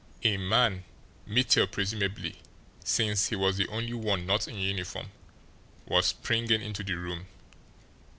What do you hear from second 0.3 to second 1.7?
man, Mittel